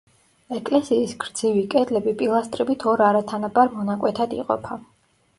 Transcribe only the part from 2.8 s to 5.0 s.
ორ არათანაბარ მონაკვეთად იყოფა.